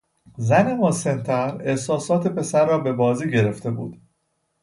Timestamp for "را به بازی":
2.65-3.31